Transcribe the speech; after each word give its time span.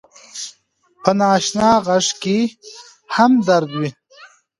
په 1.03 1.11
ناآشنا 1.19 1.69
غږ 1.87 2.07
کې 2.21 2.37
هم 3.15 3.31
درد 3.47 3.71
وي 3.79 3.89